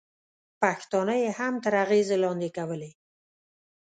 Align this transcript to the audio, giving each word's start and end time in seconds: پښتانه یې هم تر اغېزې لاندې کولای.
پښتانه 0.61 1.15
یې 1.23 1.31
هم 1.39 1.53
تر 1.63 1.73
اغېزې 1.83 2.17
لاندې 2.23 2.49
کولای. 2.57 2.91